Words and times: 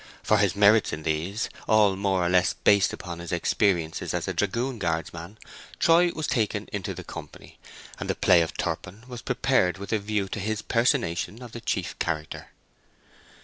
For 0.23 0.39
his 0.39 0.55
merits 0.55 0.91
in 0.91 1.03
these—all 1.03 1.95
more 1.95 2.25
or 2.25 2.29
less 2.29 2.53
based 2.53 2.91
upon 2.91 3.19
his 3.19 3.31
experiences 3.31 4.15
as 4.15 4.27
a 4.27 4.33
dragoon 4.33 4.79
guardsman—Troy 4.79 6.11
was 6.15 6.25
taken 6.25 6.67
into 6.73 6.95
the 6.95 7.03
company, 7.03 7.59
and 7.99 8.09
the 8.09 8.15
play 8.15 8.41
of 8.41 8.57
Turpin 8.57 9.03
was 9.07 9.21
prepared 9.21 9.77
with 9.77 9.93
a 9.93 9.99
view 9.99 10.27
to 10.29 10.39
his 10.39 10.63
personation 10.63 11.43
of 11.43 11.51
the 11.51 11.61
chief 11.61 11.99
character. 11.99 12.47